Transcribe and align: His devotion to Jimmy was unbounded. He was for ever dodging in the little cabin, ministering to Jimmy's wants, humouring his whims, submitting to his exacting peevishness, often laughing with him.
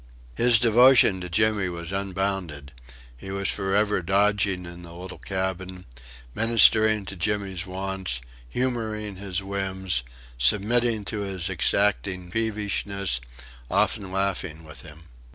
His 0.33 0.57
devotion 0.57 1.21
to 1.21 1.29
Jimmy 1.29 1.69
was 1.69 1.91
unbounded. 1.91 2.71
He 3.15 3.29
was 3.29 3.49
for 3.49 3.75
ever 3.75 4.01
dodging 4.01 4.65
in 4.65 4.81
the 4.81 4.95
little 4.95 5.19
cabin, 5.19 5.85
ministering 6.33 7.05
to 7.05 7.15
Jimmy's 7.15 7.67
wants, 7.67 8.19
humouring 8.49 9.17
his 9.17 9.43
whims, 9.43 10.01
submitting 10.39 11.05
to 11.05 11.19
his 11.19 11.51
exacting 11.51 12.31
peevishness, 12.31 13.21
often 13.69 14.11
laughing 14.11 14.63
with 14.63 14.81
him. 14.81 15.03